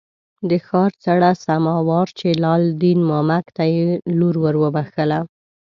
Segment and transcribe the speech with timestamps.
[0.49, 3.87] د ښار څړه سما وارچي لال دین مامک ته یې
[4.19, 5.19] لور ور وبخښله.